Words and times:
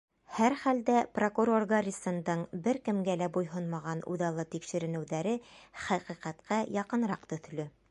Һәр 0.35 0.53
хәлдә 0.59 1.01
прокурор 1.17 1.65
Гаррисондың 1.71 2.41
бер 2.69 2.79
кемгә 2.87 3.17
лә 3.23 3.29
буйһонмаған 3.37 4.03
үҙаллы 4.15 4.47
тикшеренеүҙәре 4.57 5.37
хәҡиҡәткә 5.85 6.63
яҡыныраҡ 6.81 7.33
төҫлө. 7.35 7.71